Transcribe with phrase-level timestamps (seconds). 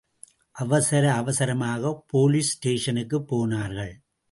[0.51, 4.01] அவசர அவசரமாக போலீஸ் ஸ்டேஷனுக்குப் போனார்கள்.